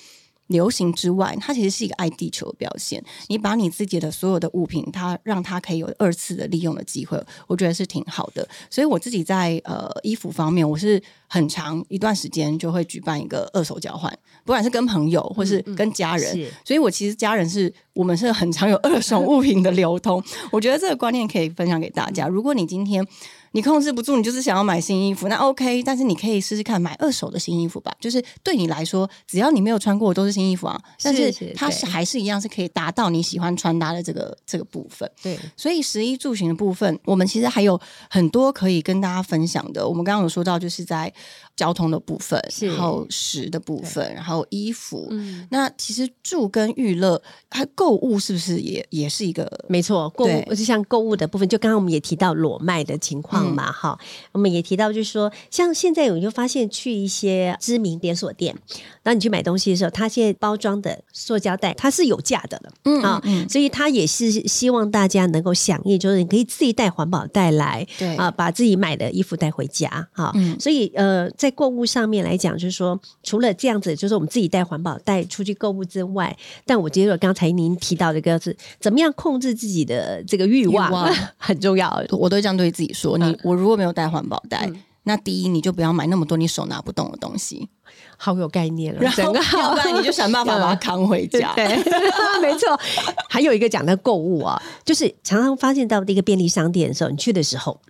[0.48, 3.02] 流行之外，它其实是一个爱地球的表现。
[3.28, 8.46] 你把你自己的所有的物品，它让它可以有二次的利用的机会，我觉得是挺好的。
[8.70, 14.12] 所以我自己在呃衣服方面，我是很长一段时间就会举办一个二手交换，
[14.44, 16.46] 不管是跟朋友或是跟家人。
[16.64, 20.22] 所以我其实家人是我们是很常有二手物品的流通。
[20.52, 22.28] 我觉得这个观念可以分享给大家。
[22.28, 23.04] 如果你今天
[23.56, 27.90] 你控制不住，你就是想要买新衣服，那 OK，但是你可以试试看买二手的新衣服吧。
[27.98, 30.78] 就是对你来说，只要你没有穿过，都是新衣服啊。
[31.02, 35.10] 但是是它是还是一样是可以达到你喜欢穿搭的这个这个部分。
[35.22, 39.88] 对，所以食衣住行的部分，我们其实还有很多可以跟大家分享的。
[39.88, 41.10] 我们刚刚有说到，就是在
[41.56, 45.08] 交通的部分，然后食的部分，然后衣服。
[45.10, 49.50] 嗯，那其实住跟娱乐，它购物是不是也也是一个？
[49.68, 53.54] 没错，购物就像购物的部分，就刚刚我们也提到裸卖的情况嗯。
[53.54, 53.98] 嘛，哈、
[54.32, 58.54] 我们也提到就是说，像现在我就发现去一些知名连锁店，
[59.02, 68.14] 当你去买东西的时候，它现在包装的塑胶袋它是有价的了，嗯啊、嗯，所以它也是希望大家能够响应，就是你可以自己带环保袋来，对。
[68.16, 70.30] 啊，把自己买的衣服带回家哈。
[70.34, 70.58] 嗯。
[70.60, 81.90] 所以呃，在购物上面来讲，就是说，除了这样子，就是我们自己带环保袋出去购物之外，但我觉得刚才您提到的一个是怎么样控制自己的这个欲望， 很重要。
[82.10, 84.66] 我都会这样对自己说：你嗯我如果没有带环保袋。
[84.66, 87.68] 嗯那第一，你就不要买那么多你手拿不动的东西，
[88.16, 91.52] 好有概念了，然后整个要不然你就想办法 把它扛回家。
[91.54, 91.64] 对，
[92.42, 92.76] 没错。
[93.28, 97.80] 还有一个讲的购物啊，就是常常发现到一个便利商店的时候，你去的时候，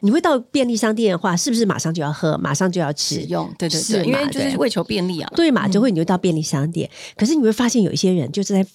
[0.00, 3.16] 你会到便利商店的话，是不是马上就要喝，马上就要吃？
[3.16, 5.30] 使用，对对是对，因嘛为就是对为求便利啊。
[5.34, 8.66] 对嘛，就会你就到便利商店，可是你会发现有一些人就是在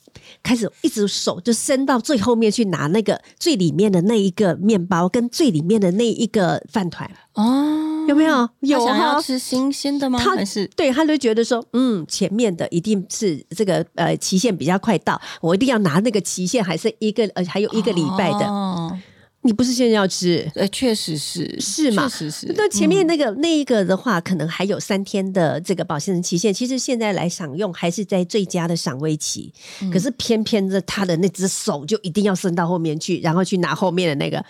[0.42, 8.36] 开始一直手就伸到最后面去拿那个最里面的那一个面包跟最里面的那一个饭团，哦，有没有？
[8.36, 9.22] 他有想要。
[9.22, 10.20] 吃新鲜的吗？
[10.22, 18.98] 他还是对，他就觉得说，嗯，前面的一定是这个呃期限比较快到，我一定要拿那个期限还是一个呃还有一个礼拜的，哦
[19.44, 22.54] 你不是现在要吃，呃，确实是是嘛确实是。
[22.56, 26.54] 那前面那个、那一个的话，可能还有三天的这个保鲜期限。
[26.54, 34.44] 其实现在来享用还是在最佳的赏味期，嗯可是偏偏的他的那只手就一定要伸到后面去，然后去拿后面的那个，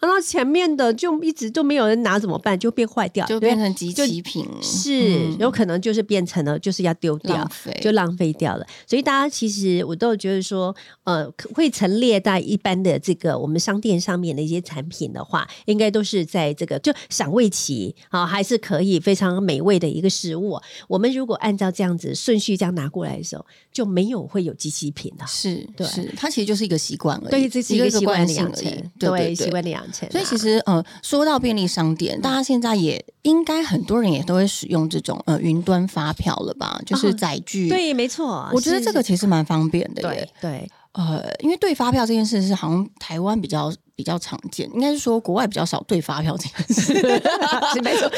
[0.00, 2.58] 然后前面的就一直都没有人拿，怎么办？
[2.58, 7.50] 就变坏掉，就变成集齐品，是、嗯有可能就是变成了就是要丢掉浪。
[7.80, 20.58] 就浪费掉了，所以大家其实我都觉得说，呃，会陈列在一般的这个我们商店上面的一些产品的话，应该都是在这个就赏味期啊，还是可以非常美味的一个食物。
[20.86, 25.26] 我们如果按照这样子顺序这样拿过来的时候，就没有会有集齐品了。
[25.26, 28.64] 是对是，它其实就是一个习惯而已，对，这是一个习惯养成，
[28.98, 29.48] 对对习。
[29.50, 36.80] 惯的养所以其实呃，说到便利商店，大家现在也应该很多人也都会使用这种呃云端发票了吧？
[36.86, 40.50] 就是哦载具。，对，没错，我觉得这个其实蛮方便的耶对。
[40.50, 46.94] 对呃，因为对发票这件事是好像台湾比较比较常见，应该是说国外比较少对发票这件事。
[47.72, 48.08] 是没错，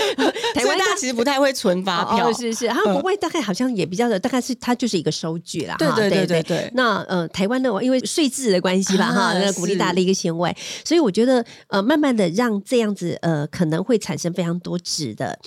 [0.55, 2.29] 台湾大家其实不太会存发票。
[2.29, 15.39] 哦，是是，然后国外大概好像也比较的，大概是它就是一个收据啦，哈对对对对对对那呃，台湾的话因为税制的关系吧，哈、啊那鼓励大家的一个行为，所以我觉得呃，慢慢的让这样子呃，可能会产生非常多纸的。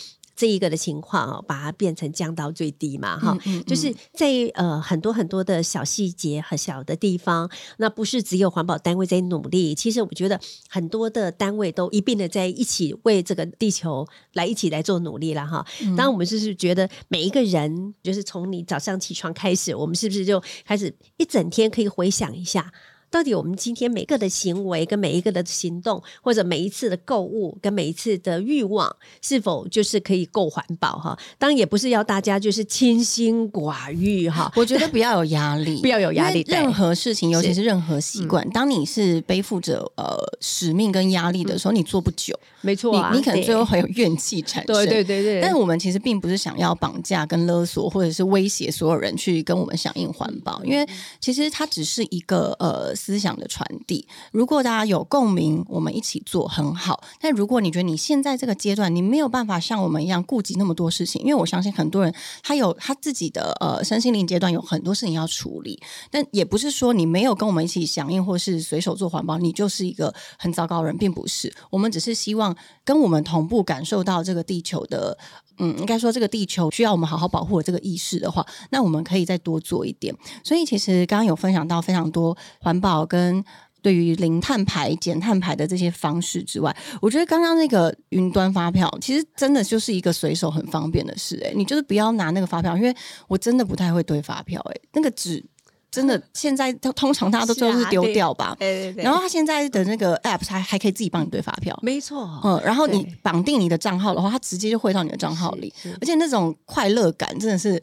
[0.44, 15.66] 这一个的情况哦，把它变成降到最低嘛，哈、嗯嗯就是在呃很多很多的小细节和小的地方，那不是只有环保单位在努力，其实我觉得很多的单位都一并的在一起为这个地球来一起来做努力了哈。
[15.96, 22.70] 当然，我们就是觉得每一个人，就是从你早上起床开始，我们是不是就开始一整天可以回想一下？
[23.14, 31.18] 到底我们今天每个的行为跟每一个的行动，或者每一次的购物跟每一次的欲望，是否就是可以够环保哈？
[31.40, 37.64] 当然也不是要大家就是清心寡欲哈，我觉得不要有压力， 不要有压力任何事情，尤其是。
[37.64, 44.76] 任何习惯，当你是背负着呃使命跟压力的时候，你做不久，没错啊，你你可能最后会有怨气产生。
[44.76, 50.86] 对对对对，但是我们其实并不是想要绑架、跟勒索，或者是威胁所有人去跟我们响应环保，因为
[51.22, 54.08] 其实它只是一个呃思想的传递。
[54.32, 57.04] 如果大家有共鸣，我们一起做很好。
[57.20, 65.78] 但如果你觉得你现在这个阶段你没有办法像我们一样顾及那么多事情，因为我相信很多人他有他自己的呃身心灵阶段有很多事情要处理，
[66.10, 71.54] 但也不是说你没有跟我们一起响应或是随手做环保，你就是一个很糟糕的人，并不是。
[71.70, 75.18] 我们只是希望跟我们同步感受到这个地球的，
[75.58, 80.16] 嗯，应该说这个地球需要我们好好保护这个意识的话，那我们可以再多做一点。
[80.44, 83.44] 所以其实刚刚有分享到非常多环保跟。
[83.84, 91.52] 对于零碳排、减碳排的这些方式之外，我觉得刚刚那个云端发票，其实真的就是一个随手很方便的事、欸。
[91.54, 92.96] 你就是不要拿那个发票，因为
[93.28, 95.46] 我真的不太会堆发票、欸，那个纸
[95.94, 98.56] 真的现在通常大家都都是丢掉吧。
[98.60, 107.82] 对对对，然后他现在的那个 app 还还可以自己帮你对发票，没错，嗯，然后你绑定你的账号的话，它直接就汇到你的账号里，而且那种快乐感真的是。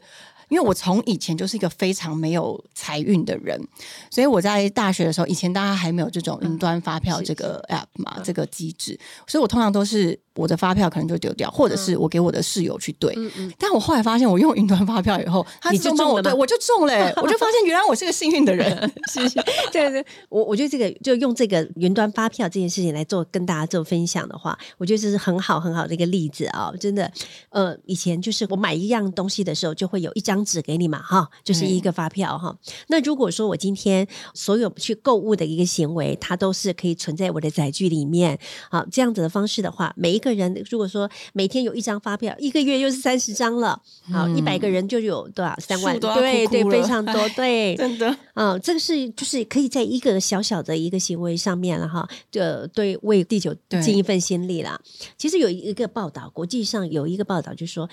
[0.49, 3.57] 因为我从以前就是一个非常没有财运的人，
[4.09, 13.13] 所以我在大学的时候，以前大家还没有这种云端发票这个 app 嘛，这个机制，所以我通常都是我的发票可能就丢掉，或者是我给我的室友去对。
[13.17, 18.91] 嗯嗯，但我后来发现，我用云端发票以后，他你自动帮我兑，就中了吗我就中了、欸，我就发现原来我是个幸运的人。
[19.11, 19.41] 谢谢，
[19.71, 27.11] 对对，我我觉得这个就用这个云端发票这件事情来做跟大家做分享的话，我觉得这是很好很好的一个例子啊、真的，
[27.49, 32.55] 呃，以前就是我买一样东西的时候，就会有一张纸给你嘛，哈，就是一个发票哈。
[32.87, 38.39] 那如果说我今天所有去购物的一个行为，它都是可以存在我的载具里面，
[38.69, 53.53] 好，这样子的方式的话，每一个人如果说每天有一张发票，一个月又是三十张了，好，一百个人就有多少三万，对对，非常多， 对，真的，嗯，这个是就是可以在一个小小的一个行为上面了哈，就对为地球
[53.83, 54.79] 尽一份心力了。
[55.17, 57.89] 其实有一个报道，国际上有一个报道，就是说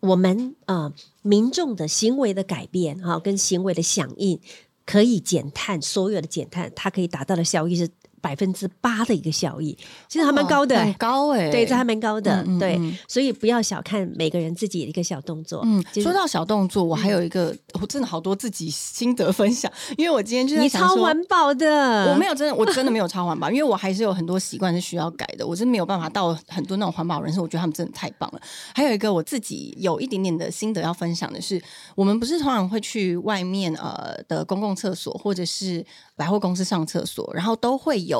[0.00, 0.92] 我们呃
[1.22, 4.40] 民众的行为的改变哈，跟行为的响应，
[4.86, 7.88] 可以减碳，所有的减碳，它可以达到的效益是
[8.22, 9.76] 百分之八的一个效益，
[10.08, 15.60] 其实还蛮高的、很高哎、对，这还蛮高的，嗯嗯对嗯，所以不要小看每个人自己的一个小动作。
[15.64, 25.46] 嗯，说到小动作，我还有一个，我真的好多自己心得分享，因为我今天就在你想说超环保的，我没有真的，我真的没有超环保，因为我还是有很多习惯是需要改的。
[25.46, 28.40] 我真没有办法到很多那种环保人士，我觉得他们真的太棒了。
[28.74, 31.60] 还有一个我自己有一点点的心得要分享的是，
[31.96, 38.11] 我们不是通常会去外面呃的公共厕所或者是百货公司上厕所，然后都会有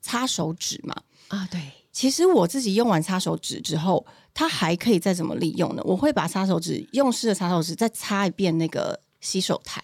[0.00, 0.94] 擦手纸嘛。
[1.28, 1.60] 啊，对。
[1.92, 4.04] 其实我自己用完擦手纸之后，
[4.34, 5.82] 它还可以再怎么利用呢？
[5.84, 9.80] 我会把擦手纸用湿的擦手纸再擦一遍那个洗手台。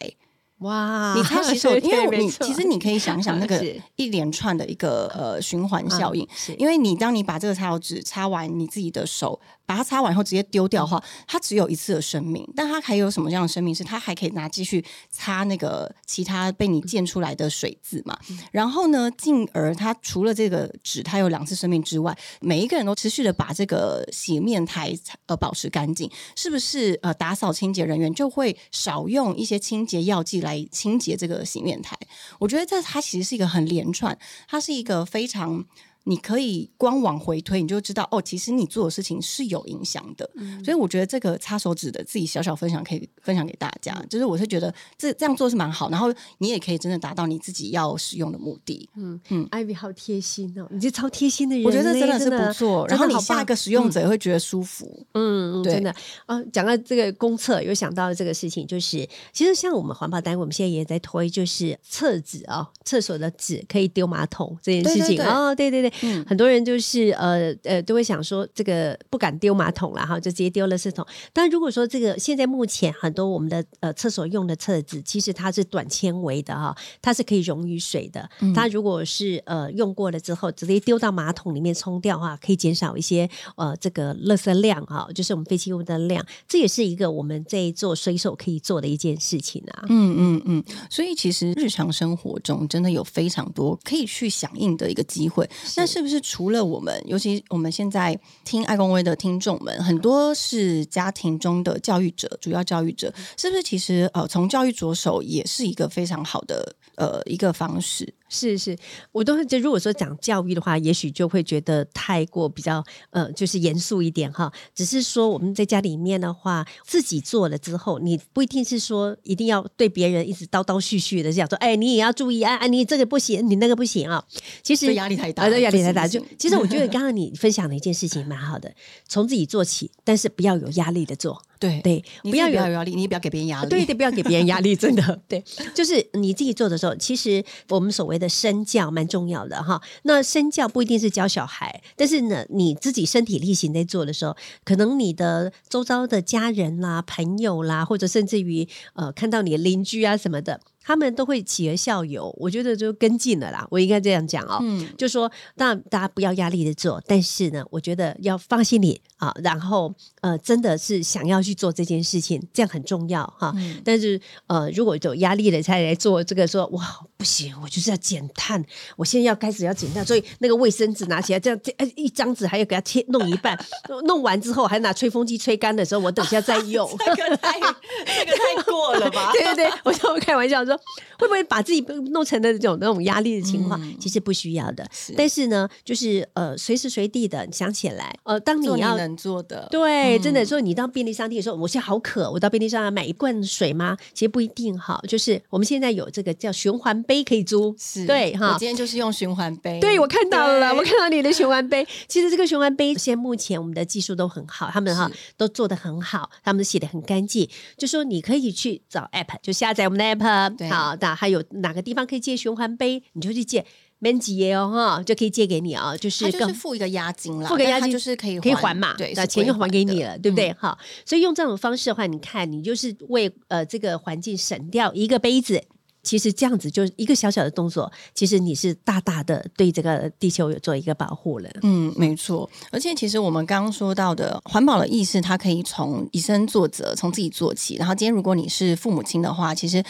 [0.59, 9.40] 哇，你擦洗手， 对因为你其实你可以想 想那个是一连串的一个呃循环效应，是因为你当你把这个擦手纸擦完，你自己的手
[9.73, 13.75] 把它擦完以后直接丢掉的话，它只有一次的生命，但它还有什么样的生命？
[13.75, 18.15] 是它还可以拿继续擦那个其他被你溅出来的水渍嘛？
[18.51, 24.93] 然后呢，进而它除了这个纸它有两次生命之外，每一个人都持续的把这个洗面台
[25.25, 31.97] 呃保持干净，是不是呃打扫清洁人员就会少用一些清洁药剂来清洁这个洗面台？
[32.39, 35.65] 我觉得这它其实是一个很连串，它是一个非常。
[36.05, 40.29] 你可以光往回推，你就知道哦，其实你做的事情是有影响的。
[40.65, 48.88] 所以我觉得这个擦手指的自己小小分享可以分享给大家，就是我是觉得这这样做是蛮好，然后你也可以真的达到你自己要使用的目的。
[48.97, 49.21] 嗯。
[49.29, 55.07] 嗯，艾比好贴心哦，你这超贴心的人，我觉得真的是不错，然后你下一个使用者也会觉得舒服。
[55.12, 55.75] 嗯，嗯对。
[55.75, 55.95] 真的。
[56.27, 65.17] 啊，讲到这个公厕，有想到这个事情，就是其实像我们环保单位，我们现在也在推，就是厕纸啊，厕所的纸可以丢马桶这件事情。
[65.17, 65.27] 对对对。
[65.27, 65.92] 哦，对对对，嗯
[66.27, 71.07] 很多人就是呃呃都会想说这个不敢丢马桶了，哈，就直接丢了圾桶。
[71.33, 78.29] 但如果说这个现在目前很多我们的呃厕所用的厕纸，其实它是短纤维的哈，它是可以溶于水的。
[78.41, 86.25] 嗯它如果是呃用过了之后，直接丢到马桶里面冲掉哈，可以减少一些呃这个垃圾量哈，就是我们废弃物的量。
[86.47, 89.85] 这也是一个我们在做水手可以做的一件事情啊。
[89.89, 95.49] 嗯嗯嗯，所以其实日常生活中真的有非常多可以去响应的一个机会。
[95.77, 108.12] 那是不是除了我们，尤其我们现在听爱公威的听众们，很多是家庭中的教育者，主要教育者，是不是其实呃从教育着手也是一个非常好的呃一个方式？
[108.33, 108.75] 是是，
[109.12, 114.51] 我都会觉得，如果说讲教育的话，也许就会觉得太过比较呃，就是严肃一点哈。
[114.75, 124.25] 只是说我们在家里面的话，自己做了之后，你不一定是说一定要对别人一直叨叨絮絮的讲说，哎，你也要注意啊，啊，你这个不行，你那个不行啊。
[124.62, 126.09] 其实压力太大压力太大。
[126.09, 128.73] 就其实我觉得 刚刚你分享的一件事情蛮好的，
[129.07, 133.68] 从自己做起，但是不要有压力的做，对对，不要有压力，你也不要给别人压力。
[133.68, 135.42] 对对，不要给别人压力， 真的对，
[135.75, 139.83] 就是你自己做的时候，其实我们所谓的身教蛮重要的哈。
[140.05, 150.61] 那身教不一定是教小孩，但是呢，你自己身体力行在做的时候，可能你的周遭的家人啦、朋友啦，或者甚至于呃看到你的邻居啊什么的。
[150.85, 153.66] 他们都会起而效尤，我觉得就跟进了啦。
[153.71, 163.53] 我应该这样讲哦，嗯就说当然大家不要压力的做，但是呢，我觉得要放心里啊，然后呃，真的是想要去做这件事情，这样很重要哈。
[163.57, 168.62] 嗯但是呃，如果有压力了才来做这个说，哇，不行，我就是要减碳，
[168.97, 171.59] 我现在要开始要减碳，所以那个卫生纸拿起来，这样
[171.97, 173.59] 一张纸还要给它切弄一半，
[174.05, 176.88] 弄完之后还拿吹风机吹干的时候，我等下再用。
[177.16, 179.31] 这个太这个太过过了吧？
[179.35, 180.72] 对对对，我就开玩笑说，
[181.19, 181.81] 会不会把自己
[182.11, 183.81] 弄成的这种那种压力的情况？
[183.99, 184.87] 其实不需要的。
[185.17, 193.97] 但是呢，就是呃，随时随地的想起来，呃，当你要能做的，对，真的说你到便利商店的时候，我现在好渴，我到便利商店买一罐水吗？
[194.13, 195.01] 其实不一定哈。
[195.09, 198.53] 就是我们现在有这个叫循环杯可以租，是对哈。
[198.53, 201.87] 我今天就是用循环杯，对我看到了，我看到你的循环杯。
[202.09, 207.49] 其实这个循环杯，现在目前我们的技术都很好，他们哈都做的很好，他们写的很干净。
[207.77, 213.65] 就说你可以去找 app，就下载我们的 app，好，那还有哪个地方可以借循环杯，你就去借。
[213.98, 220.52] 免几耶哦哈，就可以借给你啊，就是就是付一个押金了，付个押金就是可以可以还嘛，对，那钱就还给你了，对不对？
[220.54, 225.63] 哈，所以用这种方式的话，你看你就是为呃这个环境省掉一个杯子，
[226.02, 231.48] 其实这样子就是一个小小的动作，其实你是大大的对这个地球有做一个保护了。
[231.63, 232.50] 嗯，没错。
[232.73, 237.77] 而且其实我们刚刚说到的环保的意识，它可以从以身作则，从自己做起。
[237.77, 239.81] 然后今天如果你是父母亲的话，其实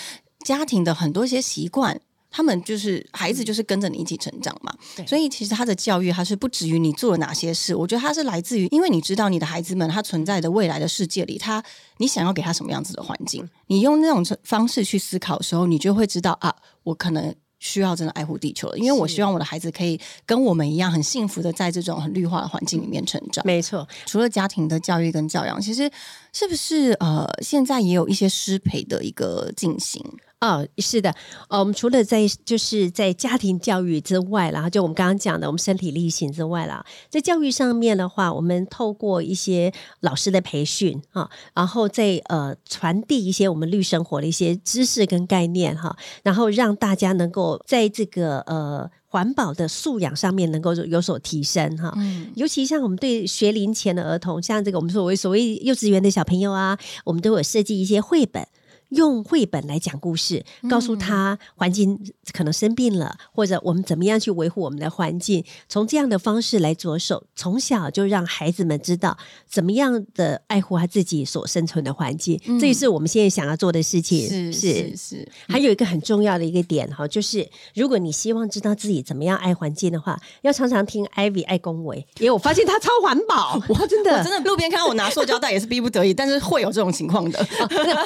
[0.44, 2.00] 家庭的很多一些习惯。
[2.34, 4.74] 他们就是孩子，就是跟着你一起成长嘛。
[5.06, 7.74] 所以其实他的教育，他是不止于你做了哪些事。
[7.74, 11.62] 我觉得他是来自于，因为你知道你的孩子们他存在的未来的世界里，他
[11.98, 16.50] 你想要给他什么样子的环境，你用那种方式去思考的时候，你就会知道啊，
[16.84, 18.78] 我可能需要真的爱护地球了。
[18.78, 23.44] 因为我希望我的孩子可以跟我们一样，很幸福的在这种很绿化的环境里面成长。
[23.44, 25.90] 没错，除了家庭的教育跟教养，其实
[26.32, 30.02] 是不是呃，现在也有一些失陪的一个进行。
[30.42, 31.14] 哦，是的，
[31.48, 51.94] 呃，我们除了在就是在家庭教育之外，然后就我们刚刚讲的，我们身体力行之外啦，在教育上面的话，我们透过一些老师的培训啊，然后再呃传递一些我们绿生活的一些知识跟概念哈，然后让大家能够在这个呃环保的素养上面能够有所提升哈。
[51.96, 58.44] 嗯，尤其像我们对学龄前的儿童，像这个我们所谓所谓幼稚园的小朋友啊，我们都有设计一些绘本。
[58.92, 61.98] 用绘本来讲故事，告诉他环境
[62.32, 65.44] 可能生病了，或者我们怎么样去维护我们的环境。
[65.68, 69.16] 从这样的方式来着手，从小就让孩子们知道
[69.48, 72.38] 怎么样的爱护他自己所生存的环境。
[72.60, 74.28] 这也是我们现在想要做的事情。
[74.28, 75.28] 是是是。
[75.48, 83.60] 还有一个很重要的一个点哈，就是如果你希望知道自己怎么样爱环境的话，要常常听 Ivy 爱恭维，因为我发现他超环保。
[83.68, 87.46] 我真的真的路边看到我拿塑胶袋也是逼不得已，但是会有这种情况的。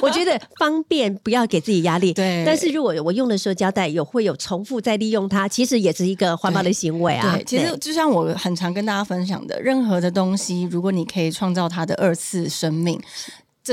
[0.01, 0.76] 我觉得方。
[0.77, 2.45] 方便不要给自己压力，对。
[2.45, 7.35] 但是如果我用的时候胶带有会有重复再利用它，其实也是一个环保的行为啊。
[7.35, 13.01] 对，其实就像我很常跟大家分享的，任何的东西，如果你可以创造它的二次生命。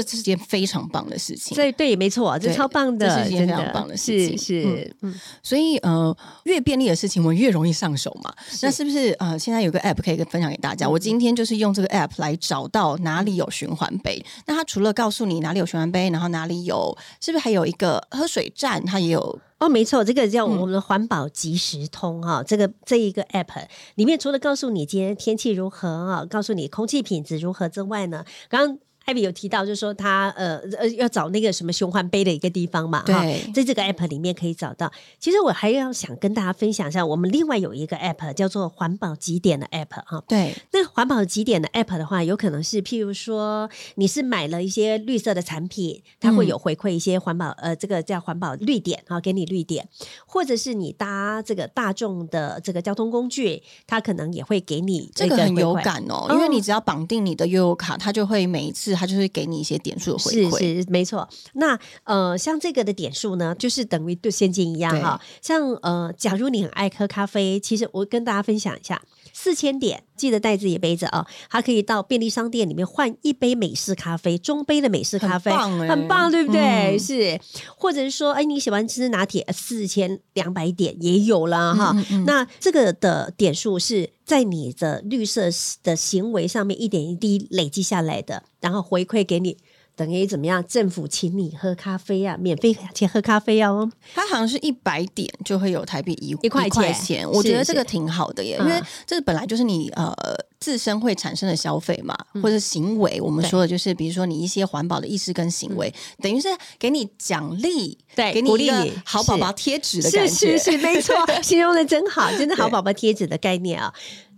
[0.02, 5.14] 这是件非常棒的事情，对对，没错，这超棒的，这是件非常棒的事情，是嗯，
[5.44, 6.16] 所以呃，
[6.46, 8.34] 越便利的事情我们越容易上手嘛。
[8.62, 10.90] 那是不是呃，现在有个 app 可以分享给大家？
[10.90, 14.24] 我今天就是用这个 app 来找到哪里有循环杯。
[14.48, 18.84] 那它除了告诉你哪里有循环杯，然后哪里有，是不是还有一个喝水站？
[18.86, 22.42] 它也有哦，没错，这个叫我们的环保即时通哈。
[22.42, 23.66] 这个这一个 app
[23.96, 28.78] 里面除了告诉你今天天气如何啊，告诉你空气品质如何之外呢，刚刚。
[29.06, 34.90] 艾比有提到，就是说他呃呃要找那个什么循环杯的一个地方嘛，哈，在这个 app 里面可以找到。
[35.20, 40.24] 其实我还要想跟大家分享一下，我们另外有一个 app 叫做环保极点的 app 哈。
[40.28, 49.86] 对，那环保极点的 app 的话，有可能是譬如说你是买了一些绿色的产品，它会有回馈一些环保呃这个叫环保绿点啊，给你绿点，
[50.26, 58.93] 或者是你搭这个大众的这个交通工具，它可能也会给你这个很有感哦，因为你只要绑定你的悠游卡，它就会每一次。
[58.96, 61.28] 它就会给你一些点数的回馈，是是没错。
[61.54, 65.20] 那呃，像这个的点数呢，就是等于对现金一样哈。
[65.42, 69.02] 像呃，假如你很爱喝咖啡，其实我跟大家分享一下，
[69.34, 76.98] 四千点记得带自己杯子啊，还可以到便利商店里面换一杯美式咖啡，中杯的美式咖啡，很棒，对不对？
[76.98, 77.38] 是，
[77.76, 81.94] 或者是说，哎，你喜欢吃拿铁，四千两百点也有了哈。
[82.26, 84.12] 那这个的点数是。
[84.26, 85.50] 在你的绿色
[85.84, 89.58] 的行为上面一点一滴累积下来的，然后回馈给你。
[89.96, 90.66] 等于怎么样？
[90.68, 93.92] 政府请你喝咖啡啊，免费请喝咖啡哦。
[94.14, 100.12] 它好像是一百点就会有台币一一块钱，我觉得这个挺好的耶，因为这个本来就是你呃
[100.60, 103.22] 自身会产生的消费嘛，或者行为。
[103.22, 106.48] 我们说的就是，比如说你一些环保的意识跟行为，等于是
[106.80, 113.94] 给你奖励，对，给你一个好宝宝贴纸的感觉，是是是，没错， 形容的真好，真的 好宝宝贴纸的概念啊。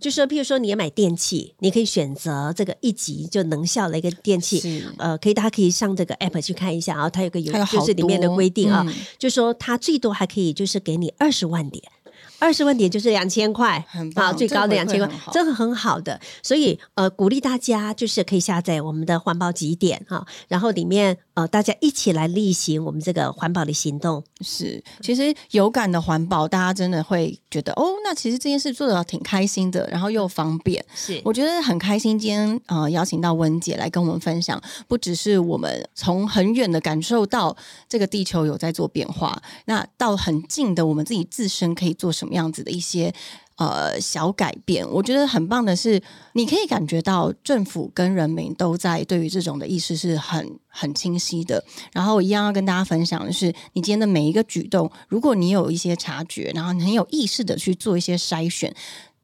[0.05, 8.85] 就说，譬如说，你要买电器，你可以选择这个一级就能效的一个电器，呃，可以大家可以上这个 app 去看一下啊，它有个有就是里面的规定啊，
[9.17, 11.81] 就说它最多还可以就是给你二十万点。
[12.39, 16.19] 二十万点就是两千块，很最高的这两千块这个很好的。
[16.43, 24.23] 所以呃，鼓励大家就是可以下载我们的环保极点哈，然后里面呃大家一起来例行我们这个环保的行动。
[24.41, 30.83] 是，其实有感的环保，大家真的会觉得哦，那其实这件事做的挺开心的，然后又方便。
[30.93, 37.55] 是我觉得很开心，今天呃邀请到温姐来跟我们分享，不只是我们从很远的感受到
[37.87, 43.13] 这个地球有在做变化，那到很近的我们自己自身可以做什么样子的一些。
[43.57, 46.01] 呃，小改变，我觉得很棒的是，
[46.33, 51.63] 你可以感觉到政府跟人民都在对于这种的意识是很很清晰的。
[51.93, 58.75] 然后一样要跟大家分享的是，你今天的每一个举动，如果你有一些察觉，然后你很有意识的去做一些筛选，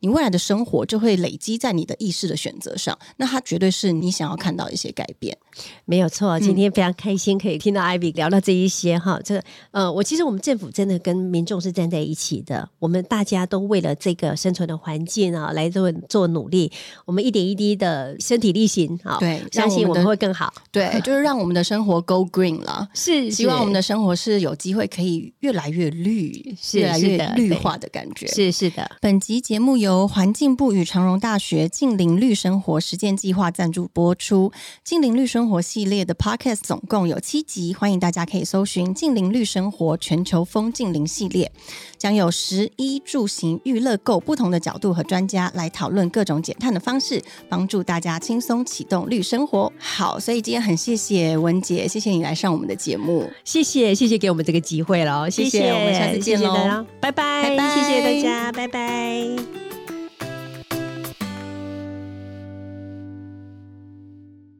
[0.01, 5.37] 你未来的生活就会累积在你的意识的选择上，那它绝对是你想要看到一些改变。
[5.85, 9.19] 没有错，今天非常开心可以听到 Ivy 聊到这一些哈。
[9.23, 16.71] 这个呃，我其实我们政府真的跟民众是站在一起的，我们大家都为了这个生存的环境啊来做做努力，
[17.05, 20.51] 我们一点一滴的身体力行啊，对相信我们会更好。
[20.71, 22.89] 对，就是让我们的生活 go green 了。
[22.95, 28.25] 是希望我们的生活是有机会可以越来越绿，是越来越绿化的感觉。
[28.27, 34.51] 是是的，本集节目由环境部与长荣大学近邻绿生活实践计划赞助播出。
[34.83, 41.51] 近邻绿生活系列的 Podcast 总共有七集，欢迎大家可以搜寻“近邻绿生活全球风近邻系列”，
[41.97, 49.71] 将有食衣住行娱乐购不同的角度和专家来讨论各种减碳的方式，帮助大家轻松启动绿生活。
[49.77, 53.29] 好，所以今天很谢谢文姐，谢谢你来上我们的节目。
[53.43, 59.80] 谢谢谢谢给我们这个机会了，谢谢我们下次见喽拜拜谢谢大家，拜拜。